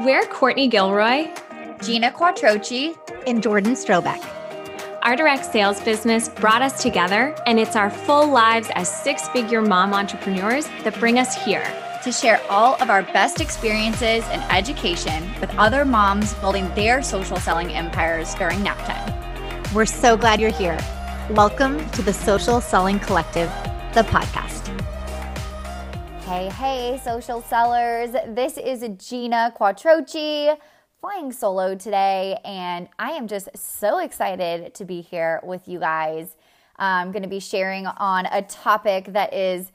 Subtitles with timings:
[0.00, 1.28] We're Courtney Gilroy,
[1.82, 2.96] Gina Quattrochi,
[3.26, 4.22] and Jordan Strobeck.
[5.02, 9.62] Our direct sales business brought us together, and it's our full lives as six figure
[9.62, 11.64] mom entrepreneurs that bring us here
[12.02, 17.36] to share all of our best experiences and education with other moms building their social
[17.38, 19.74] selling empires during nap time.
[19.74, 20.78] We're so glad you're here.
[21.30, 23.48] Welcome to the Social Selling Collective,
[23.94, 24.45] the podcast.
[26.26, 28.10] Hey, hey, social sellers.
[28.10, 30.58] This is Gina Quattrochi
[31.00, 36.34] flying solo today, and I am just so excited to be here with you guys.
[36.78, 39.70] I'm going to be sharing on a topic that is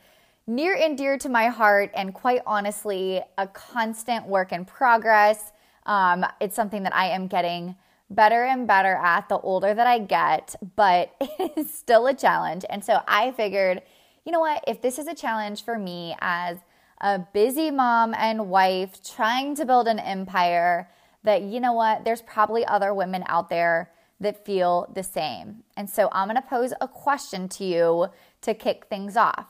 [0.46, 5.54] near and dear to my heart, and quite honestly, a constant work in progress.
[5.86, 7.78] Um, it's something that I am getting
[8.10, 12.66] better and better at the older that I get, but it's still a challenge.
[12.70, 13.84] And so I figured
[14.26, 16.58] you know what, if this is a challenge for me as
[17.00, 20.90] a busy mom and wife trying to build an empire,
[21.24, 25.64] that you know what, there's probably other women out there that feel the same.
[25.76, 28.08] And so I'm going to pose a question to you
[28.42, 29.48] to kick things off.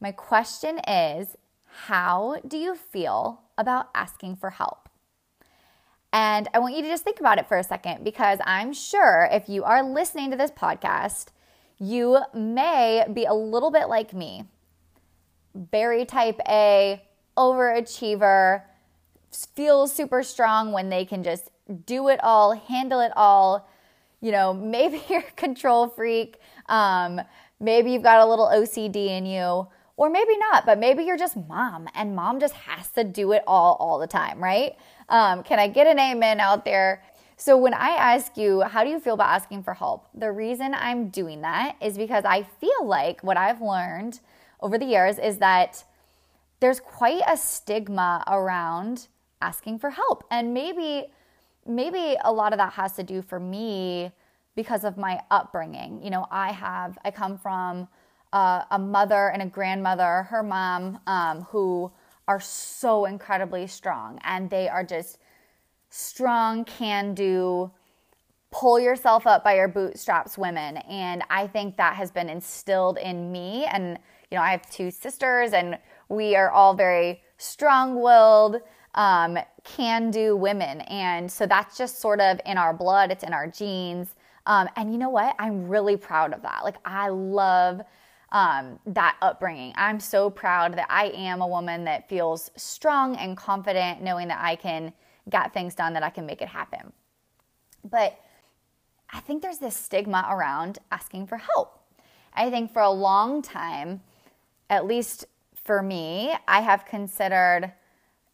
[0.00, 1.36] My question is
[1.86, 4.88] How do you feel about asking for help?
[6.12, 9.28] And I want you to just think about it for a second because I'm sure
[9.30, 11.26] if you are listening to this podcast,
[11.78, 14.44] you may be a little bit like me.
[15.54, 17.02] Very type A,
[17.36, 18.62] overachiever,
[19.54, 21.50] feels super strong when they can just
[21.86, 23.68] do it all, handle it all.
[24.20, 26.38] You know, maybe you're a control freak.
[26.66, 27.20] Um,
[27.60, 31.36] maybe you've got a little OCD in you, or maybe not, but maybe you're just
[31.36, 34.76] mom and mom just has to do it all all the time, right?
[35.08, 37.02] Um, can I get an amen out there?
[37.40, 40.08] So, when I ask you, how do you feel about asking for help?
[40.12, 44.18] The reason I'm doing that is because I feel like what I've learned
[44.60, 45.84] over the years is that
[46.58, 49.06] there's quite a stigma around
[49.40, 50.24] asking for help.
[50.32, 51.12] And maybe,
[51.64, 54.10] maybe a lot of that has to do for me
[54.56, 56.02] because of my upbringing.
[56.02, 57.86] You know, I have, I come from
[58.32, 61.92] uh, a mother and a grandmother, her mom, um, who
[62.26, 65.18] are so incredibly strong and they are just
[65.90, 67.70] strong, can do,
[68.50, 70.78] pull yourself up by your bootstraps women.
[70.78, 73.64] And I think that has been instilled in me.
[73.66, 73.98] And,
[74.30, 75.78] you know, I have two sisters, and
[76.08, 78.60] we are all very strong willed,
[78.94, 80.80] um, can do women.
[80.82, 84.14] And so that's just sort of in our blood, it's in our genes.
[84.46, 85.36] Um, and you know what?
[85.38, 86.64] I'm really proud of that.
[86.64, 87.82] Like, I love
[88.32, 89.74] um, that upbringing.
[89.76, 94.42] I'm so proud that I am a woman that feels strong and confident, knowing that
[94.42, 94.92] I can
[95.30, 96.92] got things done that I can make it happen.
[97.84, 98.18] But
[99.10, 101.80] I think there's this stigma around asking for help.
[102.34, 104.02] I think for a long time,
[104.68, 105.26] at least
[105.64, 107.72] for me, I have considered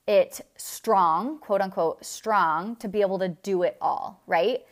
[0.07, 4.63] it strong, quote unquote, strong to be able to do it all, right?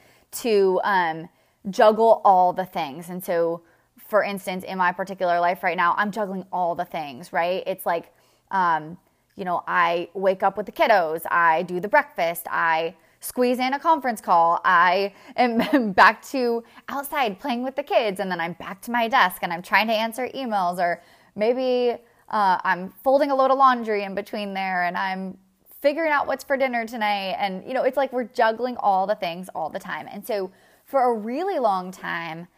[0.43, 1.29] To um,
[1.71, 3.09] juggle all the things.
[3.09, 3.63] And so,
[3.97, 7.63] for instance, in my particular life right now, I'm juggling all the things, right?
[7.67, 8.13] It's like,
[8.51, 8.99] um,
[9.37, 13.73] you know, I wake up with the kiddos, I do the breakfast, I squeeze in
[13.73, 18.55] a conference call, I am back to outside playing with the kids, and then I'm
[18.55, 21.03] back to my desk and I'm trying to answer emails, or
[21.35, 21.97] maybe
[22.31, 25.39] uh, I'm folding a load of laundry in between there and I'm
[25.83, 27.37] figuring out what's for dinner tonight.
[27.39, 30.09] And, you know, it's like we're juggling all the things all the time.
[30.11, 30.51] And so
[30.85, 32.49] for a really long time,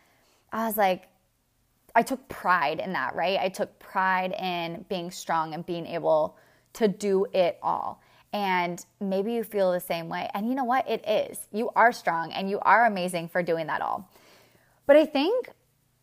[0.52, 1.08] I was like,
[1.96, 3.38] I took pride in that, right?
[3.40, 6.36] I took pride in being strong and being able
[6.74, 8.02] to do it all.
[8.32, 10.28] And maybe you feel the same way.
[10.34, 10.88] And you know what?
[10.88, 11.48] It is.
[11.52, 14.10] You are strong and you are amazing for doing that all.
[14.86, 15.50] But I think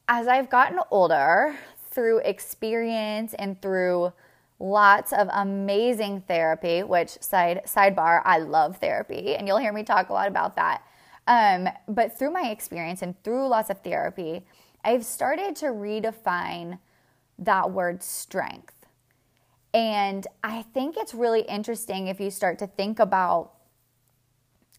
[0.08, 1.56] as I've gotten older,
[1.92, 4.12] through experience and through
[4.60, 10.10] lots of amazing therapy, which side sidebar, I love therapy, and you'll hear me talk
[10.10, 10.84] a lot about that.
[11.28, 14.46] Um, but through my experience and through lots of therapy,
[14.84, 16.80] I've started to redefine
[17.40, 18.81] that word strength.
[19.74, 23.54] And I think it's really interesting if you start to think about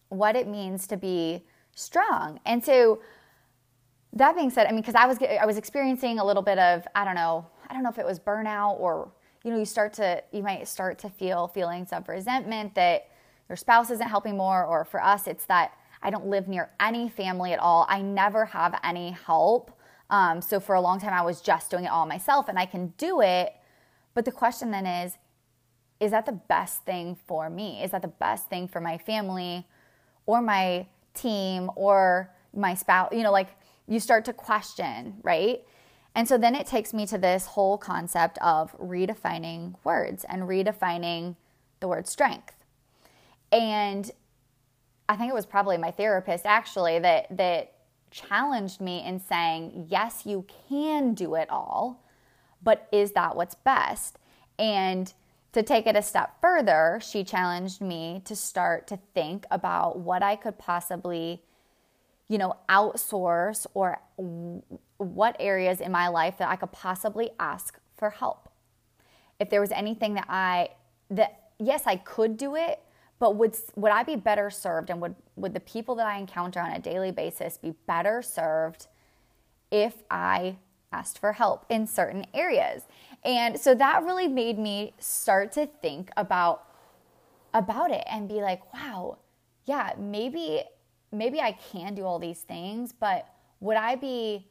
[0.09, 1.43] what it means to be
[1.75, 2.39] strong.
[2.45, 3.01] And so
[4.13, 6.87] that being said, I mean, because I was I was experiencing a little bit of
[6.95, 9.11] I don't know I don't know if it was burnout or
[9.43, 13.07] you know you start to you might start to feel feelings of resentment that
[13.49, 17.09] your spouse isn't helping more, or for us it's that I don't live near any
[17.09, 17.87] family at all.
[17.89, 19.71] I never have any help.
[20.09, 22.67] Um, so for a long time I was just doing it all myself, and I
[22.67, 23.55] can do it
[24.13, 25.17] but the question then is
[25.99, 27.81] is that the best thing for me?
[27.81, 29.65] Is that the best thing for my family
[30.25, 33.09] or my team or my spouse?
[33.13, 33.55] You know, like
[33.87, 35.61] you start to question, right?
[36.15, 41.37] And so then it takes me to this whole concept of redefining words and redefining
[41.79, 42.53] the word strength.
[43.51, 44.11] And
[45.07, 47.73] I think it was probably my therapist actually that that
[48.11, 52.02] challenged me in saying, "Yes, you can do it all,
[52.63, 54.17] but is that what's best?"
[54.57, 55.13] And
[55.51, 60.23] to take it a step further, she challenged me to start to think about what
[60.23, 61.43] I could possibly
[62.27, 63.99] you know, outsource or
[64.97, 68.49] what areas in my life that I could possibly ask for help.
[69.39, 70.69] If there was anything that I
[71.09, 72.81] that yes, I could do it,
[73.19, 76.59] but would would I be better served and would would the people that I encounter
[76.59, 78.87] on a daily basis be better served
[79.69, 80.57] if I
[80.93, 82.83] asked for help in certain areas?
[83.23, 86.65] And so that really made me start to think about
[87.53, 89.17] about it and be like, wow,
[89.65, 90.63] yeah, maybe
[91.11, 93.27] maybe I can do all these things, but
[93.59, 94.47] would I be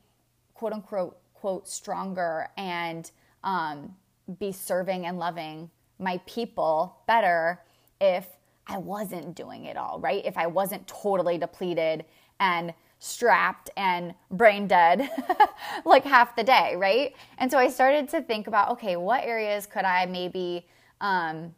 [0.55, 3.11] quote unquote quote stronger and
[3.43, 3.97] um,
[4.39, 7.61] be serving and loving my people better
[8.01, 8.27] if
[8.67, 10.25] I wasn't doing it all, right?
[10.25, 12.05] If I wasn't totally depleted
[12.39, 12.73] and
[13.05, 15.11] strapped and brain dead
[15.85, 17.17] like half the day, right?
[17.37, 20.69] And so I started to think about okay, what areas could I maybe
[21.01, 21.53] um,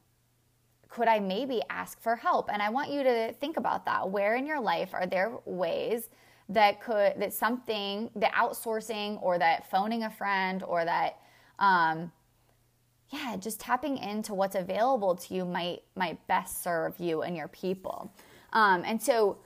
[0.88, 2.48] could I maybe ask for help?
[2.50, 4.08] And I want you to think about that.
[4.08, 6.08] Where in your life are there ways
[6.48, 11.18] that could that something the outsourcing or that phoning a friend or that
[11.58, 12.10] um,
[13.10, 17.48] yeah, just tapping into what's available to you might might best serve you and your
[17.48, 18.14] people.
[18.54, 19.40] Um, and so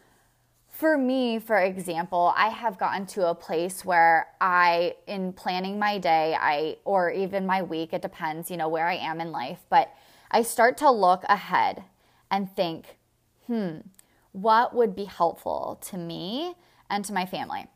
[0.79, 5.99] for me, for example, I have gotten to a place where I, in planning my
[5.99, 9.59] day, I or even my week, it depends, you know, where I am in life,
[9.71, 9.93] but
[10.31, 11.83] I start to look ahead
[12.31, 12.97] and think,
[13.49, 13.79] hmm,
[14.31, 16.55] what would be helpful to me
[16.89, 17.67] and to my family?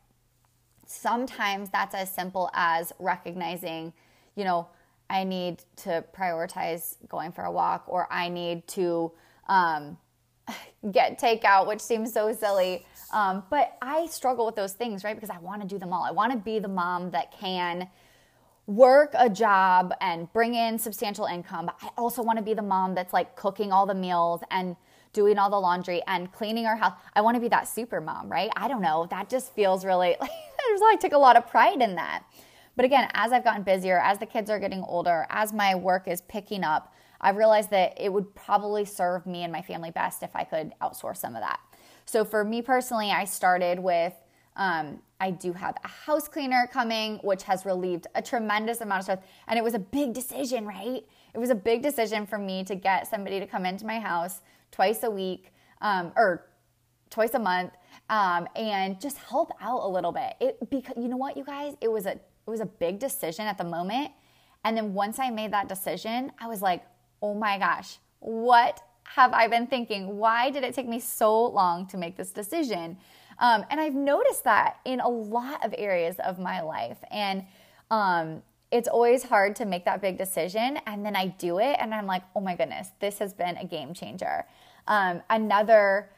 [0.85, 3.91] Sometimes that's as simple as recognizing,
[4.33, 4.69] you know,
[5.09, 9.11] I need to prioritize going for a walk or I need to
[9.49, 9.97] um,
[10.91, 12.85] get takeout, which seems so silly.
[13.13, 15.15] Um, but I struggle with those things, right?
[15.15, 16.03] Because I want to do them all.
[16.03, 17.87] I want to be the mom that can
[18.65, 21.67] work a job and bring in substantial income.
[21.67, 24.75] But I also want to be the mom that's like cooking all the meals and
[25.11, 26.93] doing all the laundry and cleaning our house.
[27.13, 28.49] I want to be that super mom, right?
[28.55, 29.07] I don't know.
[29.09, 30.31] That just feels really like
[30.81, 32.23] like took a lot of pride in that.
[32.75, 36.07] But again, as I've gotten busier, as the kids are getting older, as my work
[36.07, 36.92] is picking up,
[37.23, 40.73] I've realized that it would probably serve me and my family best if I could
[40.81, 41.59] outsource some of that.
[42.05, 44.13] So for me personally, I started with
[44.55, 49.03] um, I do have a house cleaner coming, which has relieved a tremendous amount of
[49.05, 49.19] stress.
[49.47, 51.03] And it was a big decision, right?
[51.33, 54.41] It was a big decision for me to get somebody to come into my house
[54.71, 56.45] twice a week um, or
[57.09, 57.71] twice a month
[58.09, 60.35] um, and just help out a little bit.
[60.39, 63.47] It because you know what, you guys, it was a it was a big decision
[63.47, 64.11] at the moment.
[64.65, 66.83] And then once I made that decision, I was like,
[67.23, 70.17] oh my gosh, what have I been thinking?
[70.17, 72.97] Why did it take me so long to make this decision?
[73.39, 76.97] Um, and I've noticed that in a lot of areas of my life.
[77.09, 77.45] And
[77.89, 80.77] um, it's always hard to make that big decision.
[80.85, 83.65] And then I do it, and I'm like, oh my goodness, this has been a
[83.65, 84.45] game changer.
[84.87, 86.09] Um, another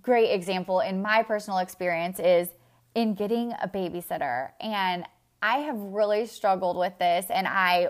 [0.00, 2.48] great example in my personal experience is
[2.94, 4.50] in getting a babysitter.
[4.60, 5.04] And
[5.42, 7.88] I have really struggled with this, and I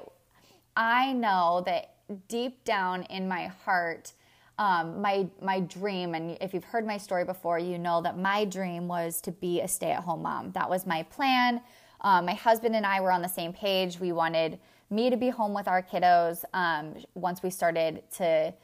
[0.76, 1.95] I know that
[2.28, 4.12] deep down in my heart,
[4.58, 8.44] um, my my dream, and if you've heard my story before, you know that my
[8.44, 10.52] dream was to be a stay at home mom.
[10.52, 11.60] That was my plan.
[12.00, 14.00] Um, my husband and I were on the same page.
[14.00, 14.58] We wanted
[14.90, 18.54] me to be home with our kiddos um, once we started to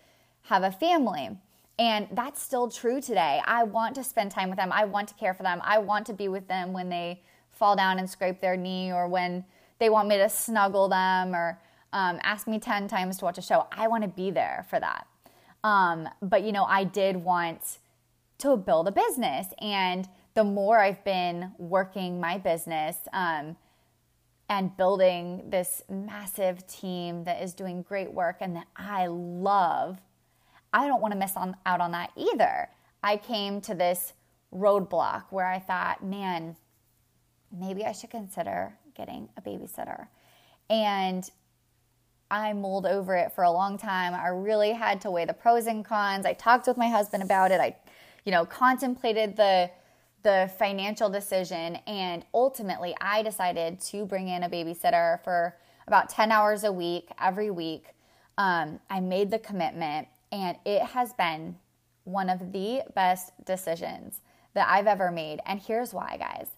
[0.42, 1.30] have a family.
[1.78, 3.40] And that's still true today.
[3.44, 4.70] I want to spend time with them.
[4.72, 5.60] I want to care for them.
[5.64, 9.08] I want to be with them when they fall down and scrape their knee or
[9.08, 9.44] when
[9.78, 11.58] they want me to snuggle them or
[11.92, 13.66] um, ask me 10 times to watch a show.
[13.72, 15.06] I want to be there for that.
[15.64, 17.78] Um, but, you know, I did want
[18.38, 19.46] to build a business.
[19.60, 23.56] And the more I've been working my business um,
[24.48, 30.00] and building this massive team that is doing great work and that I love,
[30.72, 32.68] I don't want to miss on, out on that either.
[33.02, 34.14] I came to this
[34.54, 36.56] roadblock where I thought, man,
[37.56, 40.08] maybe I should consider getting a babysitter.
[40.70, 41.28] And
[42.32, 44.14] I mulled over it for a long time.
[44.14, 46.24] I really had to weigh the pros and cons.
[46.24, 47.60] I talked with my husband about it.
[47.60, 47.76] I,
[48.24, 49.70] you know, contemplated the
[50.22, 55.56] the financial decision and ultimately I decided to bring in a babysitter for
[55.88, 57.86] about 10 hours a week every week.
[58.38, 61.56] Um, I made the commitment and it has been
[62.04, 64.20] one of the best decisions
[64.54, 65.40] that I've ever made.
[65.44, 66.48] And here's why, guys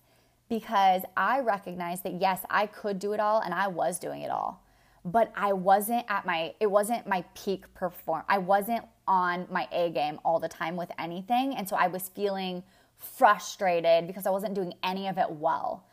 [0.48, 4.30] because I recognized that yes, I could do it all and I was doing it
[4.30, 4.63] all.
[5.04, 8.22] But I wasn't at my it wasn't my peak perform.
[8.28, 12.08] I wasn't on my A game all the time with anything, and so I was
[12.08, 12.62] feeling
[12.96, 15.84] frustrated because I wasn't doing any of it well.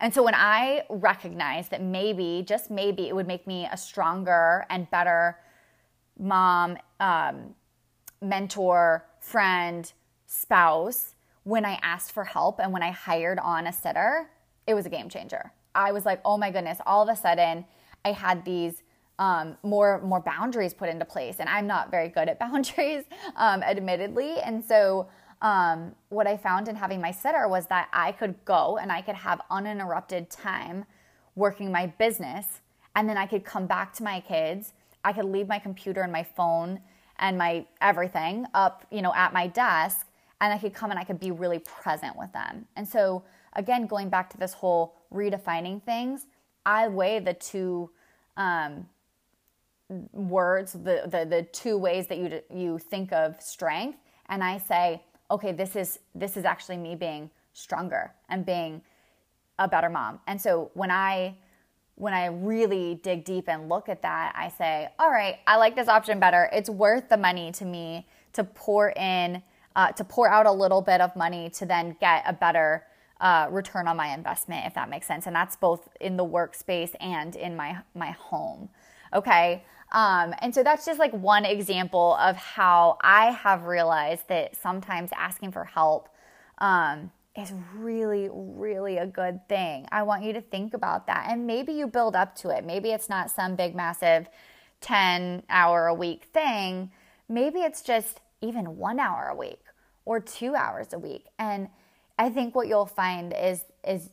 [0.00, 4.66] And so when I recognized that maybe, just maybe, it would make me a stronger
[4.68, 5.38] and better
[6.18, 7.54] mom, um,
[8.20, 9.90] mentor, friend,
[10.26, 14.28] spouse, when I asked for help and when I hired on a sitter,
[14.66, 15.52] it was a game changer.
[15.74, 17.64] I was like, oh my goodness, all of a sudden
[18.06, 18.82] I had these
[19.18, 23.62] um, more more boundaries put into place, and I'm not very good at boundaries, um,
[23.62, 24.38] admittedly.
[24.44, 25.08] And so,
[25.42, 29.00] um, what I found in having my sitter was that I could go and I
[29.02, 30.84] could have uninterrupted time
[31.34, 32.46] working my business,
[32.94, 34.72] and then I could come back to my kids.
[35.04, 36.80] I could leave my computer and my phone
[37.18, 40.06] and my everything up, you know, at my desk,
[40.40, 42.66] and I could come and I could be really present with them.
[42.76, 46.26] And so, again, going back to this whole redefining things,
[46.66, 47.90] I weigh the two
[48.36, 48.86] um,
[50.12, 55.02] words, the, the the two ways that you you think of strength, and I say,
[55.30, 58.82] okay, this is this is actually me being stronger and being
[59.58, 60.20] a better mom.
[60.26, 61.36] And so when I
[61.96, 65.74] when I really dig deep and look at that, I say, all right, I like
[65.74, 66.50] this option better.
[66.52, 69.42] It's worth the money to me to pour in,
[69.74, 72.84] uh, to pour out a little bit of money to then get a better
[73.20, 75.26] uh, return on my investment, if that makes sense.
[75.26, 78.68] And that's both in the workspace and in my my home.
[79.14, 79.64] Okay.
[79.92, 85.10] Um, and so that's just like one example of how I have realized that sometimes
[85.16, 86.08] asking for help
[86.58, 89.86] um, is really, really a good thing.
[89.92, 91.28] I want you to think about that.
[91.30, 92.64] And maybe you build up to it.
[92.64, 94.28] Maybe it's not some big, massive
[94.80, 96.90] 10 hour a week thing.
[97.28, 99.62] Maybe it's just even one hour a week
[100.04, 101.26] or two hours a week.
[101.38, 101.68] And
[102.18, 104.10] I think what you'll find is, is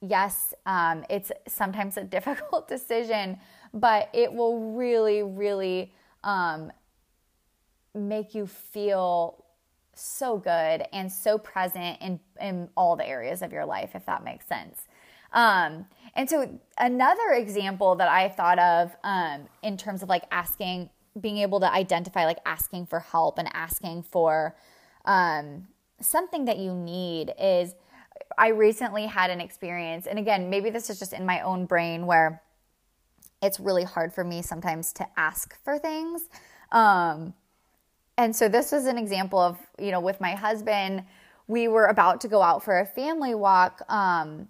[0.00, 3.38] yes, um, it's sometimes a difficult decision,
[3.72, 6.72] but it will really, really um,
[7.94, 9.44] make you feel
[9.94, 14.24] so good and so present in, in all the areas of your life, if that
[14.24, 14.82] makes sense.
[15.32, 20.90] Um, and so, another example that I thought of um, in terms of like asking,
[21.20, 24.54] being able to identify, like asking for help and asking for
[25.04, 25.66] um,
[26.04, 27.74] something that you need is
[28.38, 32.06] I recently had an experience, and again, maybe this is just in my own brain
[32.06, 32.42] where
[33.42, 36.28] it's really hard for me sometimes to ask for things.
[36.72, 37.34] Um,
[38.16, 41.04] and so this was an example of, you know, with my husband,
[41.46, 43.82] we were about to go out for a family walk.
[43.88, 44.48] Um,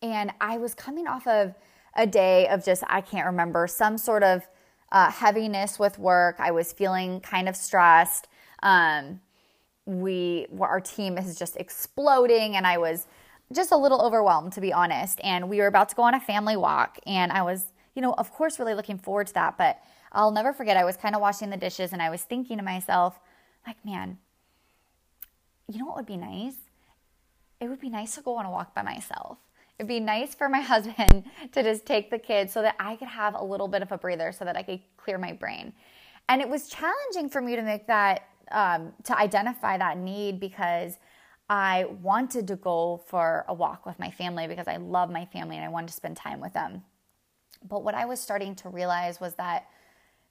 [0.00, 1.54] and I was coming off of
[1.94, 4.46] a day of just, I can't remember, some sort of
[4.90, 6.36] uh, heaviness with work.
[6.38, 8.28] I was feeling kind of stressed.
[8.62, 9.20] Um,
[9.90, 13.06] we, our team is just exploding, and I was
[13.52, 15.20] just a little overwhelmed, to be honest.
[15.24, 18.14] And we were about to go on a family walk, and I was you know,
[18.14, 19.58] of course, really looking forward to that.
[19.58, 19.82] But
[20.12, 22.64] I'll never forget, I was kind of washing the dishes and I was thinking to
[22.64, 23.18] myself,
[23.66, 24.18] like, man,
[25.68, 26.54] you know what would be nice?
[27.60, 29.38] It would be nice to go on a walk by myself.
[29.78, 33.08] It'd be nice for my husband to just take the kids so that I could
[33.08, 35.72] have a little bit of a breather so that I could clear my brain.
[36.28, 40.98] And it was challenging for me to make that, um, to identify that need because
[41.48, 45.56] I wanted to go for a walk with my family because I love my family
[45.56, 46.84] and I wanted to spend time with them.
[47.68, 49.66] But what I was starting to realize was that,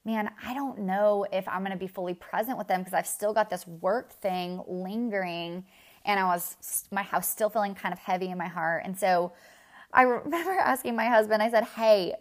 [0.06, 3.08] man, I don't know if I'm going to be fully present with them because I've
[3.08, 5.66] still got this work thing lingering
[6.06, 8.84] and I was my house still feeling kind of heavy in my heart.
[8.86, 9.34] And so
[9.92, 12.16] I remember asking my husband, I said, "Hey,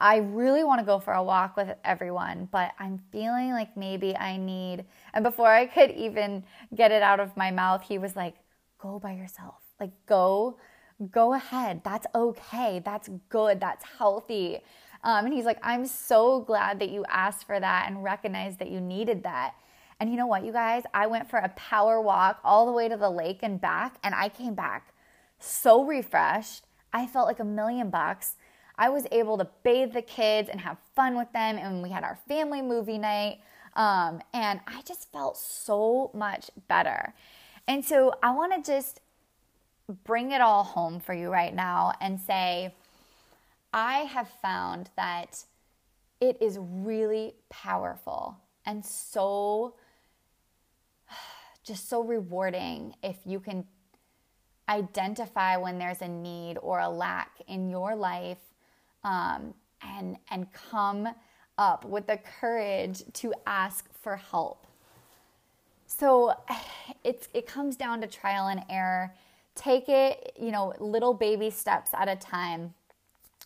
[0.00, 4.16] I really want to go for a walk with everyone, but I'm feeling like maybe
[4.16, 8.16] I need." And before I could even get it out of my mouth, he was
[8.16, 8.34] like,
[8.78, 9.56] "Go by yourself.
[9.80, 10.58] Like go
[11.10, 11.82] go ahead.
[11.84, 12.82] That's okay.
[12.84, 13.60] That's good.
[13.60, 14.60] That's healthy.
[15.04, 18.70] Um, and he's like, I'm so glad that you asked for that and recognized that
[18.70, 19.54] you needed that.
[20.00, 20.84] And you know what, you guys?
[20.94, 24.14] I went for a power walk all the way to the lake and back, and
[24.14, 24.94] I came back
[25.40, 26.64] so refreshed.
[26.92, 28.36] I felt like a million bucks.
[28.78, 32.04] I was able to bathe the kids and have fun with them, and we had
[32.04, 33.40] our family movie night.
[33.74, 37.14] Um, and I just felt so much better.
[37.66, 39.00] And so I want to just
[40.04, 42.74] bring it all home for you right now and say,
[43.72, 45.44] I have found that
[46.20, 49.74] it is really powerful and so
[51.64, 53.64] just so rewarding if you can
[54.68, 58.38] identify when there's a need or a lack in your life
[59.04, 61.08] um, and and come
[61.56, 64.66] up with the courage to ask for help
[65.86, 66.34] so
[67.04, 69.12] it's it comes down to trial and error
[69.58, 72.72] take it, you know, little baby steps at a time.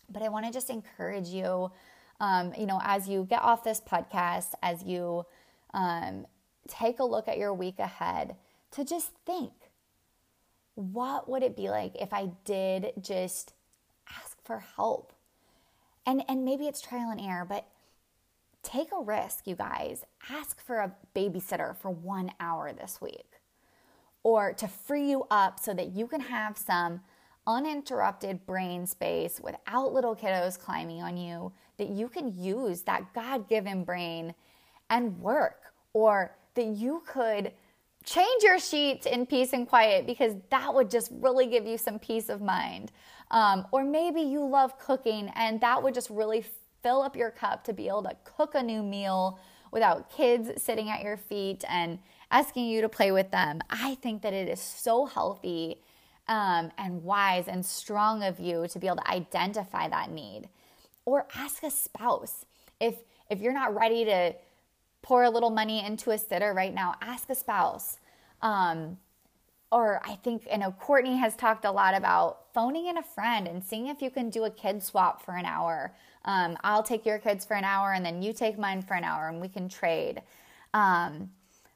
[0.09, 1.71] But I want to just encourage you,
[2.19, 5.25] um, you know, as you get off this podcast, as you
[5.73, 6.27] um,
[6.67, 8.35] take a look at your week ahead,
[8.71, 9.51] to just think
[10.75, 13.53] what would it be like if I did just
[14.09, 15.12] ask for help?
[16.05, 17.67] And, and maybe it's trial and error, but
[18.61, 20.03] take a risk, you guys.
[20.29, 23.33] Ask for a babysitter for one hour this week
[24.23, 27.01] or to free you up so that you can have some
[27.45, 33.49] uninterrupted brain space without little kiddos climbing on you, that you can use that God
[33.49, 34.33] given brain
[34.89, 37.51] and work, or that you could
[38.03, 41.99] change your sheets in peace and quiet because that would just really give you some
[41.99, 42.91] peace of mind.
[43.31, 46.45] Um, or maybe you love cooking and that would just really
[46.81, 49.39] fill up your cup to be able to cook a new meal
[49.71, 51.97] without kids sitting at your feet and
[52.29, 53.59] asking you to play with them.
[53.69, 55.81] I think that it is so healthy
[56.27, 60.49] um, and wise and strong of you to be able to identify that need.
[61.05, 62.45] Or ask a spouse.
[62.79, 62.95] If
[63.29, 64.35] if you're not ready to
[65.03, 67.99] pour a little money into a sitter right now, ask a spouse.
[68.41, 68.97] Um,
[69.71, 73.47] or I think, you know Courtney has talked a lot about phoning in a friend
[73.47, 75.93] and seeing if you can do a kid swap for an hour.
[76.25, 79.03] Um, I'll take your kids for an hour and then you take mine for an
[79.03, 80.21] hour and we can trade.
[80.73, 81.31] Um,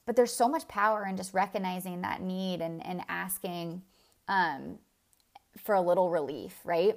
[0.06, 3.82] but there's so much power in just recognizing that need and, and asking
[4.26, 4.78] um,
[5.58, 6.96] for a little relief, right?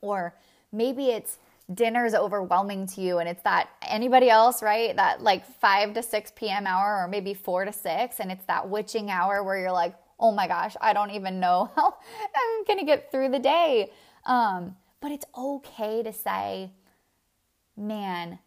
[0.00, 0.34] Or
[0.72, 1.38] maybe it's
[1.72, 6.32] dinner's overwhelming to you and it's that anybody else right that like 5 to 6
[6.34, 9.94] p.m hour or maybe 4 to 6 and it's that witching hour where you're like
[10.18, 13.90] oh my gosh i don't even know how i'm gonna get through the day.
[14.24, 16.70] Um, but it's okay to say
[17.76, 18.38] man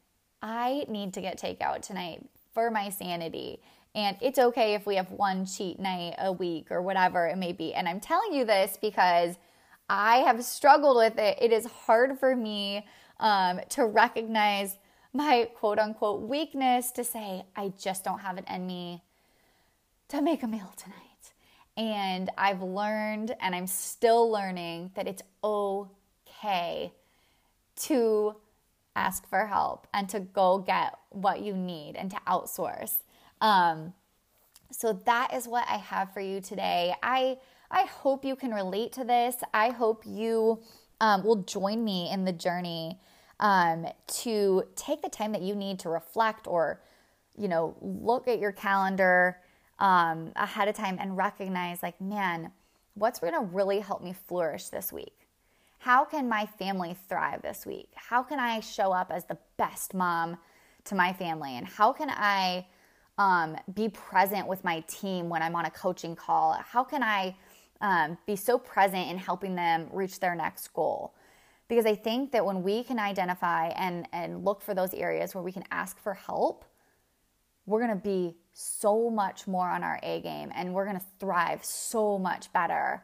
[0.42, 3.62] i need to get takeout tonight for my sanity.
[3.96, 7.54] And it's okay if we have one cheat night a week or whatever it may
[7.54, 7.74] be.
[7.74, 9.38] And i'm telling you this because
[9.90, 11.38] I have struggled with it.
[11.40, 12.86] It is hard for me
[13.20, 14.78] um, to recognize
[15.14, 19.04] my quote unquote weakness to say, I just don't have it in me
[20.10, 21.02] to make a meal tonight.
[21.78, 26.92] And I've learned, and I'm still learning, that it's okay
[27.78, 28.36] to
[28.96, 32.98] ask for help and to go get what you need and to outsource.
[33.42, 33.94] Um,
[34.72, 36.94] so that is what I have for you today.
[37.04, 37.38] I
[37.72, 39.36] I hope you can relate to this.
[39.54, 40.60] I hope you
[41.02, 43.00] um, will join me in the journey
[43.40, 46.82] um, to take the time that you need to reflect or,
[47.38, 49.38] you know, look at your calendar
[49.80, 52.52] um, ahead of time and recognize, like, man,
[52.94, 55.28] what's going to really help me flourish this week?
[55.80, 57.90] How can my family thrive this week?
[57.96, 60.38] How can I show up as the best mom
[60.86, 61.58] to my family?
[61.58, 62.66] And how can I
[63.18, 66.54] um, be present with my team when I'm on a coaching call?
[66.54, 67.36] How can I
[67.82, 71.14] um, be so present in helping them reach their next goal.
[71.68, 75.44] Because I think that when we can identify and, and look for those areas where
[75.44, 76.66] we can ask for help,
[77.66, 82.20] we're gonna be so much more on our A game and we're gonna thrive so
[82.20, 83.04] much better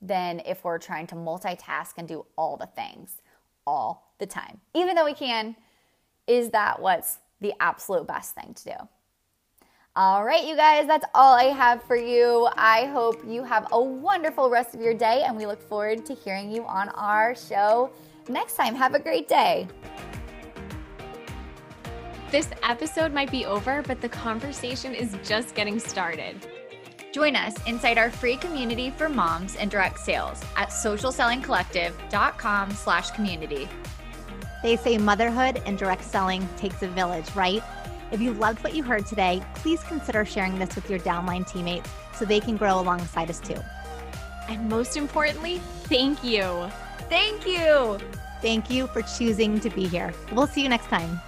[0.00, 3.20] than if we're trying to multitask and do all the things
[3.66, 4.60] all the time.
[4.74, 5.54] Even though we can,
[6.26, 8.88] is that what's the absolute best thing to do?
[9.98, 12.48] All right, you guys, that's all I have for you.
[12.56, 16.14] I hope you have a wonderful rest of your day, and we look forward to
[16.14, 17.90] hearing you on our show
[18.28, 18.76] next time.
[18.76, 19.66] Have a great day.
[22.30, 26.46] This episode might be over, but the conversation is just getting started.
[27.12, 33.68] Join us inside our free community for moms and direct sales at socialsellingcollective.com slash community.
[34.62, 37.64] They say motherhood and direct selling takes a village, right?
[38.10, 41.90] If you loved what you heard today, please consider sharing this with your downline teammates
[42.14, 43.60] so they can grow alongside us too.
[44.48, 46.70] And most importantly, thank you.
[47.10, 47.98] Thank you.
[48.40, 50.14] Thank you for choosing to be here.
[50.32, 51.20] We'll see you next time.